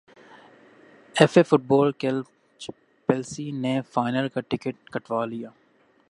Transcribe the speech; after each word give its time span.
F 1.15 1.37
A 1.37 1.43
football 1.43 1.91
cup Chelsea 1.93 3.49
نے 3.57 3.79
final 3.91 4.27
کا 4.27 4.41
ticket 4.41 4.89
کٹوا 4.89 5.23
لیا 5.25 5.49